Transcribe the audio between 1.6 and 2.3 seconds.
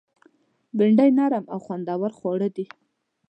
خوندور